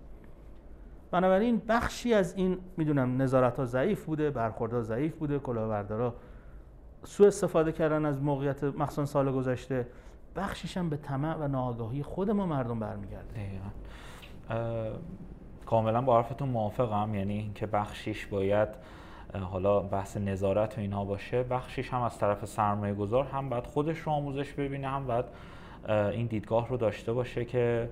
[1.10, 6.14] بنابراین بخشی از این می‌دونم نظارت ها ضعیف بوده برخوردها ضعیف بوده کلاهبردارا
[7.04, 9.86] سوء استفاده کردن از موقعیت مخصوصا سال گذشته
[10.36, 13.60] بخشیش هم به طمع و ناآگاهی خود ما مردم برمیگرده.
[15.66, 18.68] کاملا با حرفتون موافقم یعنی اینکه بخشیش باید
[19.34, 23.98] حالا بحث نظارت و اینها باشه بخشیش هم از طرف سرمایه گذار هم باید خودش
[23.98, 25.24] رو آموزش ببینه هم باید
[25.88, 27.88] این دیدگاه رو داشته باشه که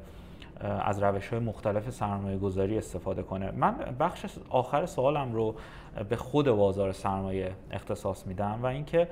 [0.60, 3.50] از روش های مختلف سرمایه گذاری استفاده کنه.
[3.50, 5.54] من بخش آخر سوالم رو
[6.08, 9.08] به خود بازار سرمایه اختصاص میدم و اینکه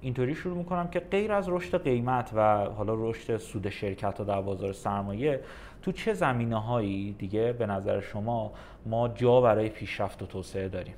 [0.00, 4.40] اینطوری شروع می‌کنم که غیر از رشد قیمت و حالا رشد سود شرکت ها در
[4.40, 5.40] بازار سرمایه
[5.82, 8.52] تو چه زمینه هایی دیگه به نظر شما
[8.86, 10.94] ما جا برای پیشرفت و توسعه داریم؟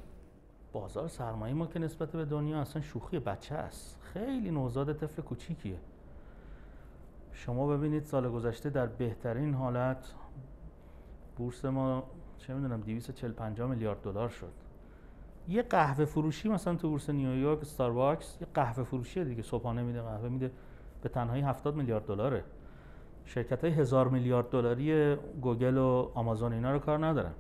[0.75, 3.99] بازار سرمایه ما که نسبت به دنیا اصلا شوخی بچه است.
[4.13, 5.79] خیلی نوزاد طفل کوچیکیه.
[7.33, 10.15] شما ببینید سال گذشته در بهترین حالت
[11.37, 12.03] بورس ما
[12.39, 14.53] چه می‌دونم 240 50 میلیارد دلار شد.
[15.49, 20.29] یه قهوه فروشی مثلا تو بورس نیویورک استارباکس یه قهوه فروشی دیگه صبحانه میده قهوه
[20.29, 20.51] میده
[21.03, 22.45] به تنهایی 70 میلیارد دلاره.
[23.25, 27.33] شرکت های هزار میلیارد دلاری گوگل و آمازون اینا رو کار ندارن.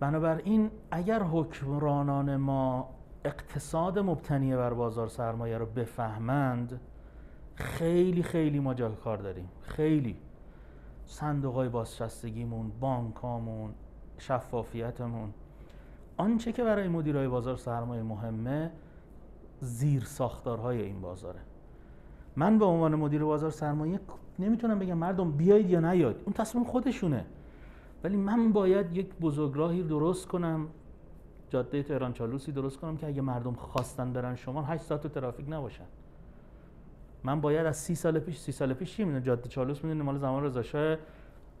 [0.00, 2.88] بنابراین اگر حکمرانان ما
[3.24, 6.80] اقتصاد مبتنی بر بازار سرمایه رو بفهمند
[7.54, 9.48] خیلی خیلی ما جای کار داریم.
[9.62, 10.16] خیلی.
[11.06, 13.70] صندوق های بازشستگیمون بانکامون
[14.18, 15.34] شفافیتمون.
[16.16, 18.70] آنچه که برای مدیرای بازار سرمایه مهمه
[19.60, 21.40] زیر ساختارهای این بازاره.
[22.36, 24.00] من به عنوان مدیر بازار سرمایه
[24.38, 27.24] نمی‌تونم بگم مردم بیایید یا نیاید اون تصمیم خودشونه.
[28.04, 30.68] ولی من باید یک بزرگراهی درست کنم
[31.50, 35.84] جاده تهران چالوسی درست کنم که اگه مردم خواستن برن شما 8 ساعت ترافیک نباشن.
[37.24, 40.44] من باید از سی سال پیش سی سال پیش می‌دونم؟ جاده چالوس می‌دونم مال زمان
[40.44, 40.96] رضا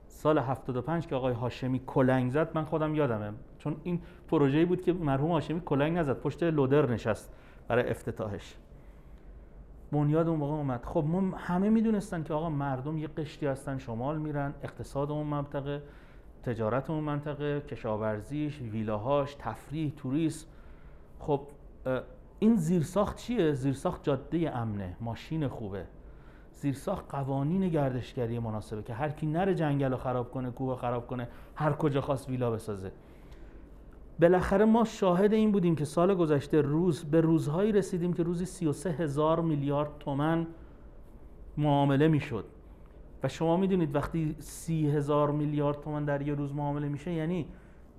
[0.06, 3.32] سال 75 که آقای هاشمی کلنگ زد من خودم یادمه.
[3.58, 7.34] چون این پروژه‌ای بود که مرحوم هاشمی کلنگ نزد پشت لودر نشست
[7.68, 8.56] برای افتتاحش.
[9.92, 10.84] بنیاد اون موقع اومد.
[10.84, 15.82] خب ما همه می‌دونستن که آقا مردم یه قشتی هستن شمال میرن اقتصاد اون منطقه.
[16.48, 20.46] تجارت اون منطقه کشاورزیش ویلاهاش تفریح توریسم.
[21.18, 21.40] خب
[22.38, 25.84] این زیرساخت چیه؟ زیرساخت جاده امنه ماشین خوبه.
[26.52, 31.28] زیرساخت قوانین گردشگری مناسبه که هر کی نره جنگل رو خراب کنه کوه خراب کنه
[31.54, 32.92] هر کجا خواست ویلا بسازه.
[34.20, 38.90] بالاخره ما شاهد این بودیم که سال گذشته روز به روزهایی رسیدیم که روزی 33
[38.90, 40.46] هزار میلیارد تومن
[41.56, 42.44] معامله می‌شد.
[43.22, 47.46] و شما می‌دونید وقتی سی هزار میلیارد تومن در یه روز معامله میشه یعنی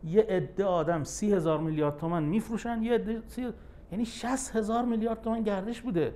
[0.03, 3.47] یه عده آدم سی هزار میلیارد تومن میفروشن یه عده سی...
[3.91, 6.13] یعنی 60 هزار میلیارد تومن گردش بوده.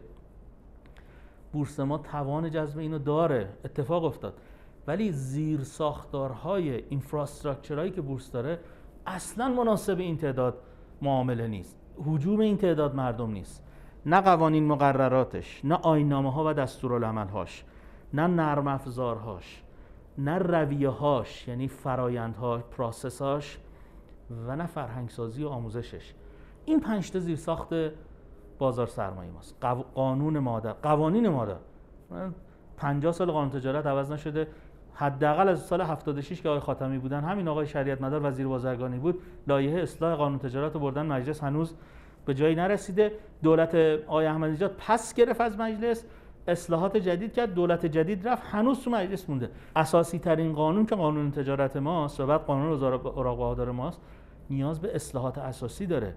[1.54, 3.50] بورس ما توان جذب اینو داره.
[3.66, 4.34] اتفاق افتاد.
[4.88, 8.60] ولی زیر ساختارهای اینفراستراکچرهایی که بورس داره
[9.06, 10.58] اصلا مناسب این تعداد
[11.02, 11.78] معامله نیست.
[12.06, 13.64] حجوم این تعداد مردم نیست.
[14.06, 17.64] نه قوانین مقرراتش نه آینامه ها و دستورالعملهاش.
[18.14, 19.64] نه نرم افزارهاش
[20.18, 23.60] نه رویه هاش یعنی فرایندها پراسساش
[24.48, 26.14] و نه فرهنگسازی و آموزشش.
[26.66, 27.70] این پنج تا زیر ساخت
[28.60, 29.66] بازار سرمایه ماست.
[29.96, 31.56] قانون مادر قوانین مادر
[32.78, 34.48] 50 سال قانون تجارت عوض نشده.
[34.94, 39.22] حداقل از سال 76 که آقای خاتمی بودن همین آقای شریعت مدار وزیر بازرگانی بود.
[39.48, 41.76] لایحه اصلاح قانون تجارت رو بردن مجلس هنوز
[42.26, 43.12] به جایی نرسیده.
[43.44, 43.76] دولت
[44.08, 46.06] آقای احمدی نژاد پس گرفت از مجلس.
[46.48, 49.50] اصلاحات جدید کرد دولت جدید رفت هنوز تو مجلس مونده.
[49.76, 54.02] اساسی ترین قانون که قانون تجارت ماست و بعد قانون اوراق بهادار ماست
[54.50, 56.14] نیاز به اصلاحات اساسی داره.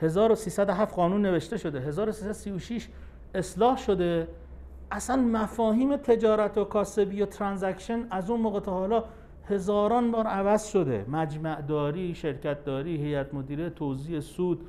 [0.00, 2.88] 1307 قانون نوشته شده 1336
[3.34, 4.28] اصلاح شده.
[4.90, 9.04] اصلا مفاهیم تجارت و کاسبی و ترانزکشن از اون موقع تا حالا
[9.48, 11.04] هزاران بار عوض شده.
[11.08, 14.68] مجمع داری شرکت داری هیئت مدیره توزیع سود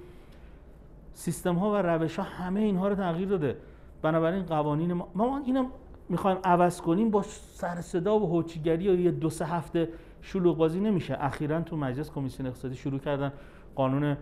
[1.13, 3.57] سیستم ها و روش ها همه اینها رو تغییر داده.
[4.01, 5.67] بنابراین قوانین ما ما اینم
[6.09, 7.21] می‌خوایم عوض کنیم با
[7.53, 9.89] سر صدا و هوچیگری یا یه دو سه هفته
[10.21, 11.17] شلوغ بازی نمیشه.
[11.19, 13.33] اخیرا تو مجلس کمیسیون اقتصادی شروع کردن
[13.75, 14.17] قانون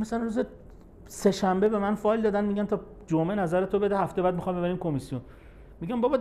[0.00, 0.40] مثلا روز
[1.06, 4.56] سه شنبه به من فایل دادن میگن تا جمعه نظر تو بده هفته بعد می‌خوام
[4.56, 5.20] ببریم کمیسیون.
[5.80, 6.18] میگم بابا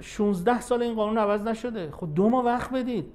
[0.00, 1.90] 16 سال این قانون عوض نشده.
[1.90, 3.06] خب دو ماه وقت بدید.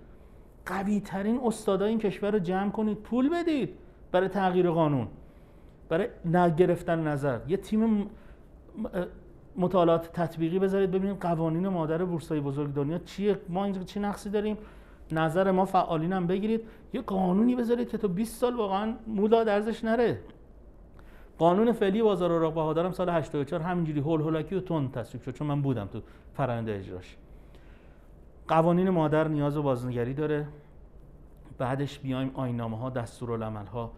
[0.66, 3.70] قوی ترین استادای این کشور رو جمع کنید پول بدید
[4.12, 5.08] برای تغییر قانون.
[5.90, 7.40] برای نگرفتن نظر.
[7.48, 8.10] یه تیم
[9.56, 13.40] مطالعات تطبیقی بذارید ببینید قوانین مادر بورسای بزرگ دنیا چیه.
[13.50, 14.58] ما اینجا چی نقصی داریم؟
[15.12, 16.62] نظر ما فعالین هم بگیرید.
[16.94, 20.20] یه قانونی بذارید که تا 20 سال واقعا مولا درزش نره.
[21.38, 25.48] قانون فعلی بازار اوراق بهادارم سال 84 همینجوری هول هولکی و تون تصویب شد چون
[25.48, 26.02] من بودم تو
[26.34, 27.18] فرآیند اجراش.
[28.48, 30.48] قوانین مادر نیاز و بازنگری داره.
[31.58, 33.92] بعدش بیایم آینامه ها دستورالعمل ها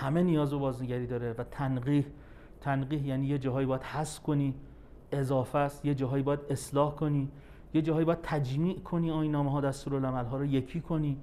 [0.00, 2.06] همه نیاز و بازنگری داره و تنقیح
[2.60, 4.54] تنقیح یعنی یه جاهایی باید حذف کنی
[5.12, 7.28] اضافه است یه جاهایی باید اصلاح کنی
[7.74, 11.16] یه جاهایی باید تجمیع کنی آینامه ها دستورالعمل ها رو یکی کنی.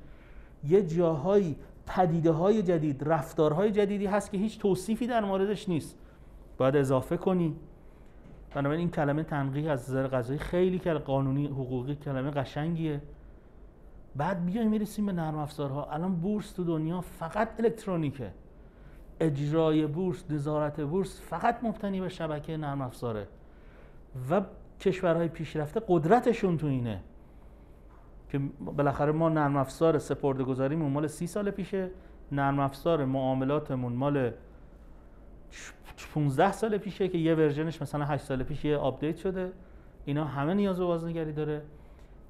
[0.63, 1.55] یه جاهایی
[1.85, 5.97] پدیده های جدید رفتارهای جدیدی هست که هیچ توصیفی در موردش نیست.
[6.57, 7.55] باید اضافه کنی.
[8.53, 13.01] بنابراین این کلمه تنقیح از نظر قضایی خیلی که قانونی حقوقی کلمه قشنگیه.
[14.15, 15.85] بعد بیایم می‌رسیم به نرم افزارها.
[15.85, 18.31] الان بورس تو دنیا فقط الکترونیکه.
[19.19, 23.27] اجرای بورس نظارت بورس فقط مبتنی به شبکه نرم افزاره.
[24.31, 24.41] و
[24.79, 27.01] کشورهای پیشرفته قدرتشون تو اینه
[28.29, 31.89] که بالاخره ما نرم افزار سپرده گذاریمون مال سی سال پیشه.
[32.31, 34.31] نرم افزار معاملاتمون مال
[36.13, 39.51] 15 سال پیشه که یه version ش مثلا 8 سال پیش یه update شده.
[40.05, 41.61] اینا همه نیاز به بازنگری داره.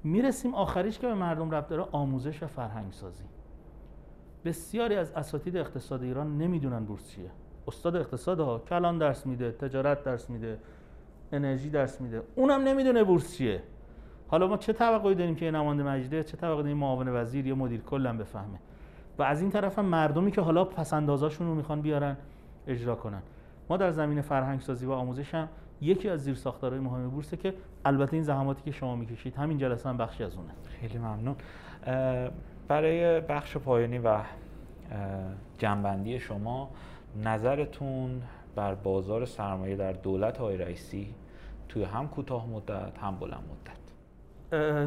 [0.04, 3.24] می‌رسیم آخریش که به مردم ربط داره آموزش و فرهنگ سازی
[4.44, 7.30] بسیاری از اساتید اقتصاد ایران نمی‌دونن بورس چیه.
[7.68, 10.58] استاد اقتصاد ها کلان درس میده تجارت درس میده
[11.32, 12.22] انرژی درس میده.
[12.34, 13.62] اونم نمی‌دونه بورس چیه.
[14.28, 17.80] حالا ما چه توقعی داریم که نماینده مجلس چه توقعی داریم معاون وزیر یا مدیر
[17.80, 18.58] کلم بفهمه.
[19.18, 22.16] و از این طرف هم مردمی که حالا پسندازاشون رو می‌خوان بیارن
[22.66, 23.22] اجرا کنن.
[23.70, 25.48] ما در زمین فرهنگ سازی و آموزش هم
[25.80, 29.88] یکی از زیر ساختارهای مهم بورسه که البته این زحماتی که شما می‌کشید همین جلسه
[29.88, 30.50] هم بخشی از اونه.
[30.80, 31.36] خیلی ممنون.
[32.70, 34.18] برای بخش پایانی و
[35.58, 36.70] جنبندی شما
[37.24, 38.22] نظرتون
[38.56, 41.14] بر بازار سرمایه در دولت های رئیسی
[41.68, 43.80] توی هم کوتاه مدت هم بلند مدت؟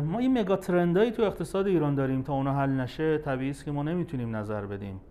[0.03, 2.21] ما این مگا ترندایی تو اقتصاد ایران داریم.
[2.21, 5.01] تا اونا حل نشه طبیعی است که ما نمی‌تونیم نظر بدیم.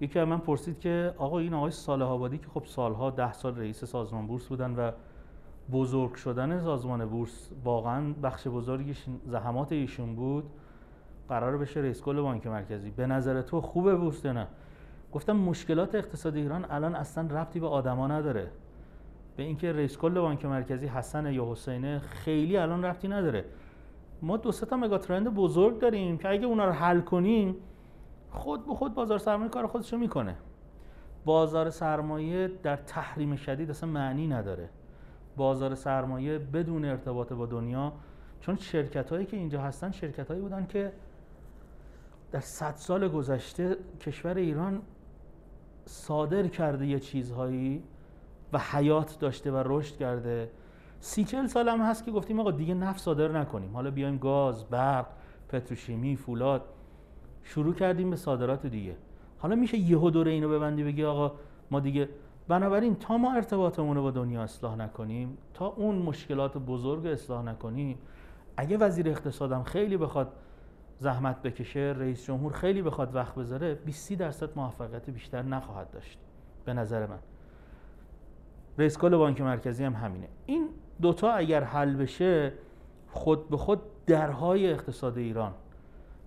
[0.00, 3.56] یکی از من پرسید که آقا این آقای صالح آبادی که خب سالها ده سال
[3.56, 4.90] رئیس سازمان بورس بودن و
[5.72, 10.44] بزرگ شدن سازمان بورس واقعا بخش بزرگیش زحمات ایشون بود.
[11.28, 12.90] قرار بشه رئیس کل بانک مرکزی.
[12.90, 14.46] به نظر تو خوبه بورس نه
[15.12, 18.50] گفتم مشکلات اقتصاد ایران الان اصلا ربطی به آدما نداره.
[19.36, 23.44] به اینکه رئیس کل بانک مرکزی حسن یا حسینه خیلی الان ربطی نداره.
[24.22, 27.56] ما دو تا مگا ترند بزرگ داریم که اگه اونا رو حل کنیم
[28.30, 30.36] خود به خود بازار سرمایه کار خودش رو می‌کنه.
[31.24, 34.68] بازار سرمایه در تحریم شدید اصلا معنی نداره.
[35.36, 37.92] بازار سرمایه بدون ارتباط با دنیا
[38.40, 40.92] چون شرکت هایی که اینجا هستن شرکت هایی بودن که
[42.32, 44.82] در صد سال گذشته کشور ایران
[45.84, 47.82] صادر کرده یه چیزهایی
[48.52, 50.50] و حیات داشته و رشد کرده.
[51.00, 53.74] سی چل سال هم هست که گفتیم آقا دیگه نفت صادر نکنیم.
[53.74, 55.06] حالا بیایم گاز برق
[55.48, 56.62] پتروشیمی فولاد.
[57.42, 58.96] شروع کردیم به صادرات دیگه.
[59.38, 61.32] حالا میشه یهو دوره اینو ببندی بگی آقا
[61.70, 62.08] ما دیگه
[62.48, 67.98] بنابراین تا ما ارتباطمون رو با دنیا اصلاح نکنیم تا اون مشکلات بزرگ اصلاح نکنیم
[68.56, 70.32] اگه وزیر اقتصادم خیلی بخواد
[71.02, 76.18] زحمت بکشه رئیس جمهور خیلی بخواد وقت بذاره 20 درصد موفقیت بیشتر نخواهد داشت.
[76.64, 77.18] به نظر من.
[78.78, 80.28] رئیس کل بانک مرکزی هم همینه.
[80.46, 80.68] این
[81.02, 82.52] دوتا اگر حل بشه
[83.10, 85.52] خود به خود درهای اقتصاد ایران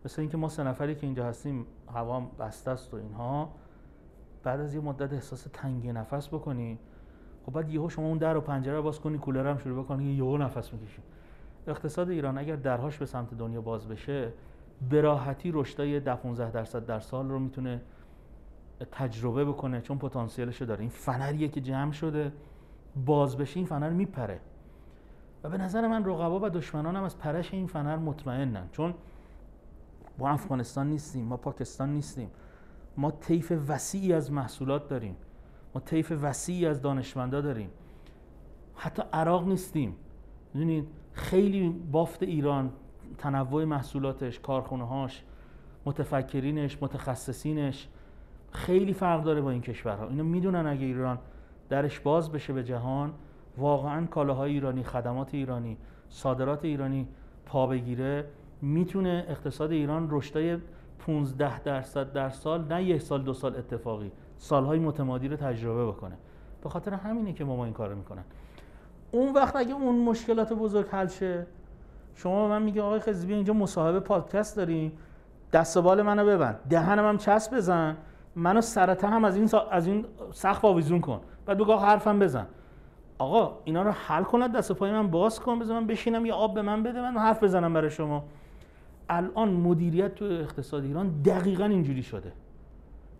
[0.06, 3.50] مثل اینکه ما سه نفری که اینجا هستیم هوا بسته است و اینها
[4.44, 6.80] بعد از یه مدت احساس تنگی نفس بکنی.
[7.46, 10.38] خب بعد یهو شما اون در و پنجره باز کنی کولر هم شروع بکنی یهو
[10.38, 11.02] نفس می‌کشی.
[11.68, 14.32] اقتصاد ایران اگر درهاش به سمت دنیا باز بشه
[14.90, 17.82] به راحتی رشدای 10 15 درصد در سال رو می‌تونه
[18.92, 20.80] تجربه بکنه چون پتانسیلش داره.
[20.80, 22.34] این فنریه که جمع شده
[23.06, 24.40] باز بشه این فنر میپره.
[25.44, 28.70] و به نظر من رقبا و دشمنان هم از پرش این فنر مطمئنن.
[28.72, 28.94] چون
[30.18, 32.32] ما افغانستان نیستیم ما پاکستان نیستیم.
[32.98, 35.16] ما طیف وسیعی از محصولات داریم.
[35.76, 37.70] ما طیف وسیعی از دانشمندا داریم.
[38.76, 39.96] حتی عراق نیستیم.
[40.54, 42.72] می‌دونید خیلی بافت ایران
[43.18, 45.24] تنوع محصولاتش کارخونه هاش
[45.86, 47.88] متفکرینش متخصصینش
[48.52, 50.08] خیلی فرق داره با این کشورها.
[50.08, 51.20] اینا می‌دونن اگه ایران
[51.70, 53.14] درش باز بشه به جهان
[53.58, 55.78] واقعا کالاهای ایرانی خدمات ایرانی
[56.10, 57.08] صادرات ایرانی
[57.46, 58.26] پا بگیره
[58.62, 60.58] می‌تونه اقتصاد ایران رشدای
[61.00, 66.16] 15 درصد در سال نه یک سال دو سال اتفاقی سالهای متمادی رو تجربه بکنه.
[66.64, 68.24] به خاطر همینه که ما, ما این کار می‌کنن.
[69.12, 71.46] اون وقت اگه اون مشکلات بزرگ حل شه
[72.16, 74.92] شما به من میگه آقای خزیبی اینجا مصاحبه پادکست داریم.
[75.54, 76.60] دست بال منو ببند.
[76.70, 77.98] دهنم هم چسب بزن.
[78.36, 81.22] منو سرته هم از این از این سقف آویزون کن.
[81.46, 82.48] بعد بگو حرفم بزن.
[83.18, 85.60] آقا اینا رو حل کن دست پای من باز کن.
[85.60, 88.24] بذار من بشینم یا آب به من بده من حرف بزنم برای شما.
[89.10, 92.34] الان مدیریت تو اقتصاد ایران دقیقا اینجوری شده.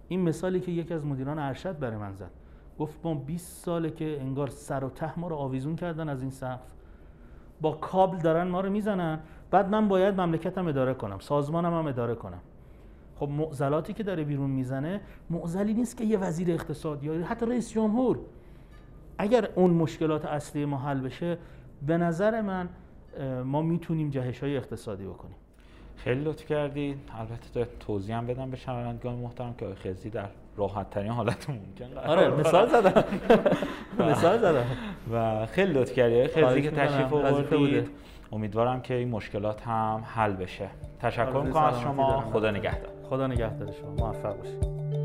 [0.08, 2.32] این مثالی که یکی از مدیران ارشد برای من زد.
[2.80, 6.32] گفت ما 20 ساله که انگار سر و ته ما رو آویزون کردن از این
[6.32, 6.68] سقف.
[7.66, 9.20] با کابل دارن ما رو می‌زنن.
[9.52, 11.20] بعد من باید مملکتم اداره کنم.
[11.20, 12.42] سازمانم هم اداره کنم.
[13.16, 17.72] خب معضلاتی که داره بیرون می‌زنه معضلی نیست که یه وزیر اقتصاد یا حتی رئیس
[17.72, 18.20] جمهور.
[19.18, 21.38] اگر اون مشکلات اصلی ما حل بشه
[21.88, 22.70] به نظر من
[23.44, 25.36] ما می‌تونیم جهش های اقتصادی بکنیم.
[25.96, 30.90] خیلی لطف کردید البته توضیح هم بدم به شنوندگان محترم که آقای خزی در راحت
[30.90, 33.04] ترین حالت ممکن آره مثال زدم.
[34.12, 34.66] مثال زدم.
[35.14, 37.90] و خیلی لطف کردید خزی که تشریف آوردید
[38.32, 40.68] امیدوارم که این مشکلات هم حل بشه.
[41.00, 42.22] تشکر می‌کنم از شما.
[42.34, 42.92] خدا نگهدار.
[43.10, 44.08] خدا نگهدار شما.
[44.08, 45.05] موفق باشید.